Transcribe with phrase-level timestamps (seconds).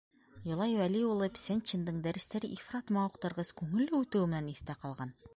[0.51, 5.13] Юлай Вәли улы Псәнчиндың дәрестәре ифрат мауыҡтырғыс, күңелле үтеүе менән иҫтә ҡалған.